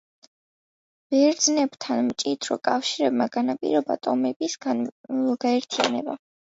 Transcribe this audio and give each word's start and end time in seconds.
ბერძნებთან 1.15 2.01
მჭიდრო 2.09 2.59
კავშირებმა 2.71 3.31
განაპირობა 3.39 4.01
ტომების 4.09 4.61
გაერთიანება. 4.69 6.23